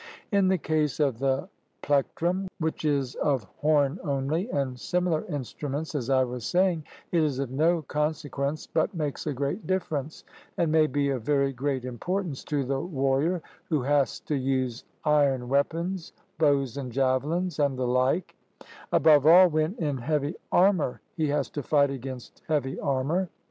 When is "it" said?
7.11-7.21